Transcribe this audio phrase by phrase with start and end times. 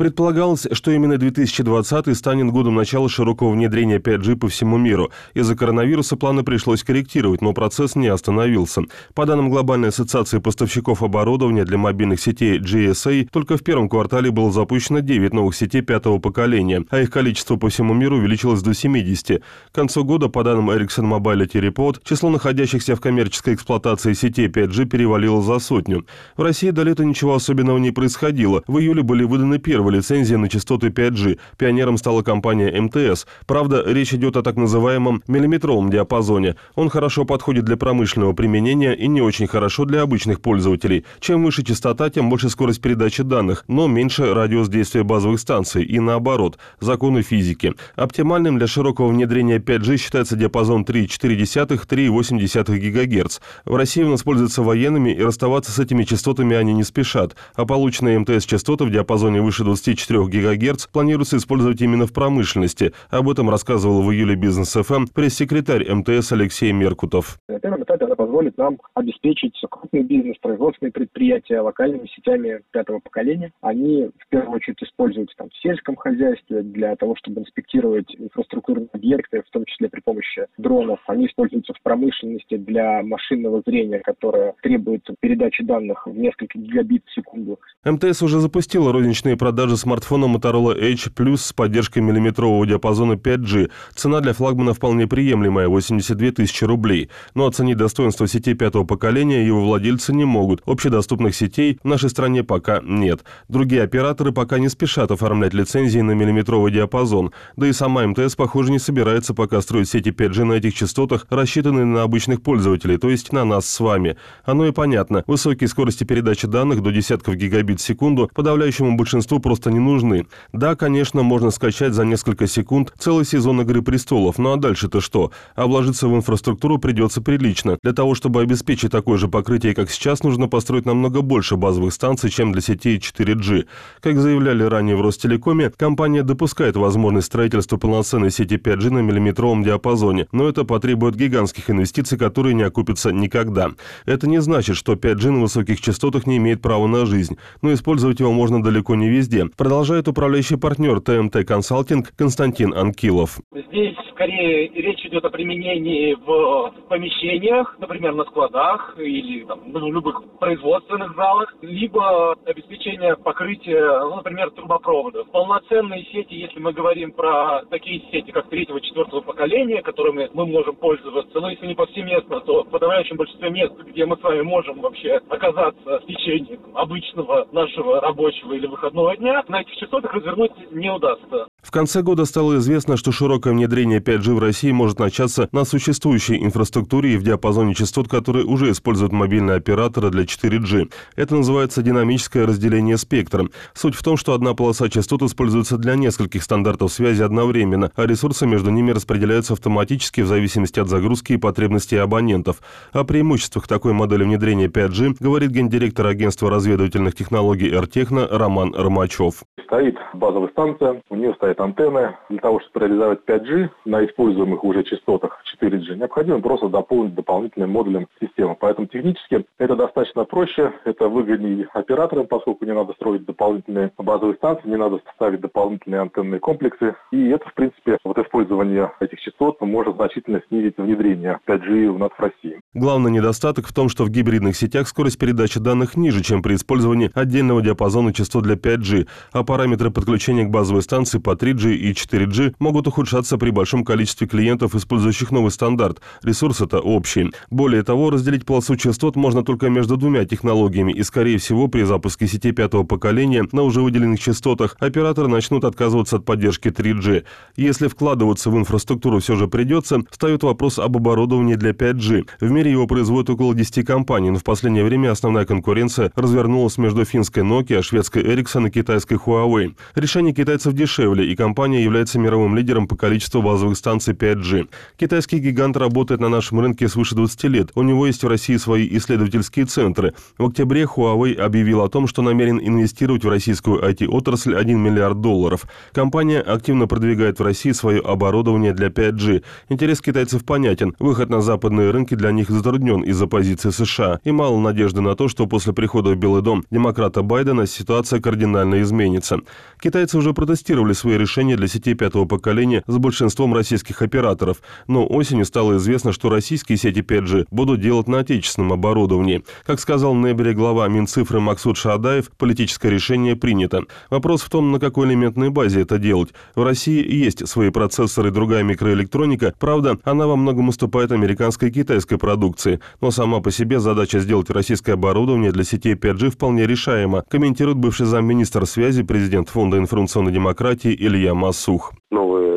[0.00, 5.10] Предполагалось, что именно 2020 станет годом начала широкого внедрения 5G по всему миру.
[5.34, 8.84] Из-за коронавируса планы пришлось корректировать, но процесс не остановился.
[9.12, 14.50] По данным Глобальной ассоциации поставщиков оборудования для мобильных сетей GSA, только в первом квартале было
[14.50, 19.42] запущено 9 новых сетей пятого поколения, а их количество по всему миру увеличилось до 70.
[19.70, 24.86] К концу года, по данным Ericsson Mobility Report, число находящихся в коммерческой эксплуатации сетей 5G
[24.86, 26.06] перевалило за сотню.
[26.38, 28.62] В России до лета ничего особенного не происходило.
[28.66, 31.38] В июле были выданы первые лицензии на частоты 5G.
[31.58, 33.26] Пионером стала компания МТС.
[33.46, 36.56] Правда, речь идет о так называемом миллиметровом диапазоне.
[36.74, 41.04] Он хорошо подходит для промышленного применения и не очень хорошо для обычных пользователей.
[41.20, 45.98] Чем выше частота, тем больше скорость передачи данных, но меньше радиус действия базовых станций и
[46.00, 46.58] наоборот.
[46.80, 47.74] Законы физики.
[47.96, 53.40] Оптимальным для широкого внедрения 5G считается диапазон 3,4-3,8 ГГц.
[53.64, 58.18] В России он используется военными и расставаться с этими частотами они не спешат, а полученные
[58.18, 62.92] МТС частоты в диапазоне выше 20 24 ГГц планируется использовать именно в промышленности.
[63.08, 67.38] Об этом рассказывал в июле Бизнес ФМ пресс-секретарь МТС Алексей Меркутов.
[67.48, 73.52] На первом этапе она позволит нам обеспечить крупный бизнес, производственные предприятия локальными сетями пятого поколения.
[73.62, 79.42] Они в первую очередь используются там, в сельском хозяйстве для того, чтобы инспектировать инфраструктурные объекты,
[79.46, 81.00] в том числе при помощи дронов.
[81.06, 87.14] Они используются в промышленности для машинного зрения, которое требует передачи данных в несколько гигабит в
[87.14, 87.58] секунду.
[87.84, 93.70] МТС уже запустила розничные продажи продажи смартфона Motorola Edge Plus с поддержкой миллиметрового диапазона 5G.
[93.94, 97.10] Цена для флагмана вполне приемлемая– 82 тысячи рублей.
[97.34, 100.62] Но оценить достоинство сетей пятого поколения его владельцы не могут.
[100.64, 103.20] Общедоступных сетей в нашей стране пока нет.
[103.50, 107.32] Другие операторы пока не спешат оформлять лицензии на миллиметровый диапазон.
[107.56, 111.84] Да и сама МТС, похоже, не собирается пока строить сети 5G на этих частотах, рассчитанные
[111.84, 114.16] на обычных пользователей, то есть на нас с вами.
[114.42, 115.22] Оно и понятно.
[115.26, 120.26] Высокие скорости передачи данных до десятков гигабит в секунду подавляющему большинству просто не нужны.
[120.52, 125.32] Да, конечно, можно скачать за несколько секунд целый сезон «Игры престолов», ну а дальше-то что?
[125.56, 127.76] Вложиться в инфраструктуру придется прилично.
[127.82, 132.30] Для того, чтобы обеспечить такое же покрытие, как сейчас, нужно построить намного больше базовых станций,
[132.30, 133.66] чем для сетей 4G.
[134.00, 140.28] Как заявляли ранее в Ростелекоме, компания допускает возможность строительства полноценной сети 5G на миллиметровом диапазоне,
[140.30, 143.72] но это потребует гигантских инвестиций, которые не окупятся никогда.
[144.06, 148.20] Это не значит, что 5G на высоких частотах не имеет права на жизнь, но использовать
[148.20, 153.38] его можно далеко не везде продолжает управляющий партнер ТМТ Консалтинг Константин Анкилов.
[153.52, 160.22] Здесь скорее речь идет о применении в помещениях, например, на складах или там, в любых
[160.38, 165.30] производственных залах, либо обеспечение покрытия, ну, например, трубопроводов.
[165.30, 170.76] Полноценные сети, если мы говорим про такие сети, как третьего, четвертого поколения, которыми мы можем
[170.76, 174.80] пользоваться, но если не повсеместно, то в подавляющем большинстве мест, где мы с вами можем
[174.80, 180.90] вообще оказаться в течение обычного нашего рабочего или выходного дня, на этих частотах развернуть не
[180.90, 181.48] удастся.
[181.62, 186.42] В конце года стало известно, что широкое внедрение 5G в России может начаться на существующей
[186.42, 190.90] инфраструктуре и в диапазоне частот, которые уже используют мобильные операторы для 4G.
[191.16, 193.46] Это называется динамическое разделение спектра.
[193.74, 198.46] Суть в том, что одна полоса частот используется для нескольких стандартов связи одновременно, а ресурсы
[198.46, 202.60] между ними распределяются автоматически в зависимости от загрузки и потребностей абонентов.
[202.92, 209.42] О преимуществах такой модели внедрения 5G говорит гендиректор агентства разведывательных технологий «Эртехно» Роман Ромачев.
[209.66, 212.16] Стоит базовая станция, у нее стоит антенны.
[212.28, 218.08] Для того, чтобы реализовать 5G на используемых уже частотах 4G, необходимо просто дополнить дополнительным модулем
[218.20, 218.56] системы.
[218.58, 224.68] Поэтому технически это достаточно проще, это выгоднее операторам, поскольку не надо строить дополнительные базовые станции,
[224.68, 226.94] не надо ставить дополнительные антенные комплексы.
[227.12, 232.10] И это, в принципе, вот использование этих частот может значительно снизить внедрение 5G у нас
[232.16, 232.60] в России.
[232.74, 237.10] Главный недостаток в том, что в гибридных сетях скорость передачи данных ниже, чем при использовании
[237.14, 242.54] отдельного диапазона частот для 5G, а параметры подключения к базовой станции по 3G и 4G
[242.58, 245.89] могут ухудшаться при большом количестве клиентов, использующих новый стандарт.
[246.22, 247.32] Ресурс это общий.
[247.50, 252.26] Более того, разделить полосу частот можно только между двумя технологиями, и, скорее всего, при запуске
[252.26, 257.24] сетей пятого поколения на уже выделенных частотах операторы начнут отказываться от поддержки 3G.
[257.56, 262.28] Если вкладываться в инфраструктуру все же придется, встает вопрос об оборудовании для 5G.
[262.40, 267.04] В мире его производят около 10 компаний, но в последнее время основная конкуренция развернулась между
[267.04, 269.74] финской Nokia, шведской Ericsson и китайской Huawei.
[269.94, 274.68] Решение китайцев дешевле и компания является мировым лидером по количеству базовых станций 5G.
[274.98, 277.70] Китайский гигант работает на нашем рынке свыше 20 лет.
[277.74, 280.14] У него есть в России свои исследовательские центры.
[280.38, 285.66] В октябре Huawei объявил о том, что намерен инвестировать в российскую IT-отрасль 1 миллиард долларов.
[285.92, 289.42] Компания активно продвигает в России свое оборудование для 5G.
[289.68, 290.94] Интерес китайцев понятен.
[290.98, 294.20] Выход на западные рынки для них затруднен из-за позиции США.
[294.24, 298.82] И мало надежды на то, что после прихода в Белый дом демократа Байдена ситуация кардинально
[298.82, 299.38] изменится.
[299.80, 305.44] Китайцы уже протестировали свои решения для сетей пятого поколения с большинством российских операторов, но осенью
[305.44, 309.42] стало известно, что российские сети 5G будут делать на отечественном оборудовании.
[309.64, 313.84] Как сказал ноябре глава Минцифры Максут Шаадаев, политическое решение принято.
[314.10, 316.30] Вопрос в том, на какой элементной базе это делать.
[316.54, 321.72] В России есть свои процессоры и другая микроэлектроника, правда, она во многом уступает американской и
[321.72, 327.24] китайской продукции, но сама по себе задача сделать российское оборудование для сетей 5G вполне решаема,
[327.28, 331.92] комментирует бывший замминистра связи, президент Фонда информационной демократии Илья Масух.
[332.10, 332.49] Новые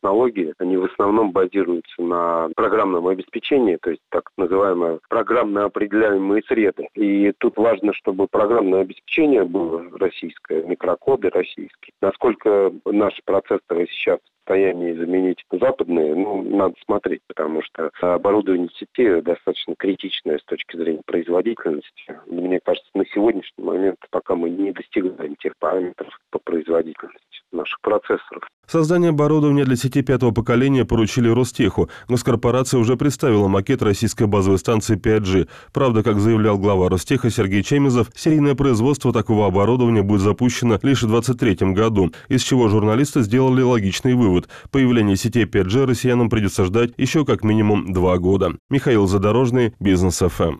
[0.00, 6.88] технологии, они в основном базируются на программном обеспечении, то есть так называемые программно определяемые среды.
[6.94, 11.92] И тут важно, чтобы программное обеспечение было российское, микрокоды российские.
[12.00, 14.18] Насколько наши процессоры сейчас
[14.50, 21.02] состоянии заменить западные, ну, надо смотреть, потому что оборудование сети достаточно критичное с точки зрения
[21.06, 22.18] производительности.
[22.26, 28.48] Мне кажется, на сегодняшний момент пока мы не достигаем тех параметров по производительности наших процессоров.
[28.66, 31.90] Создание оборудования для сети пятого поколения поручили Ростеху.
[32.08, 35.48] Госкорпорация уже представила макет российской базовой станции 5G.
[35.72, 41.08] Правда, как заявлял глава Ростеха Сергей Чемизов, серийное производство такого оборудования будет запущено лишь в
[41.08, 44.39] 2023 году, из чего журналисты сделали логичный вывод.
[44.70, 48.56] Появление сетей 5G россиянам придется ждать еще как минимум два года.
[48.68, 50.58] Михаил Задорожный, Бизнес ФМ.